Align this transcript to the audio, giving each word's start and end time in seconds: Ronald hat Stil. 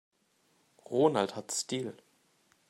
Ronald 0.89 1.35
hat 1.35 1.51
Stil. 1.51 1.93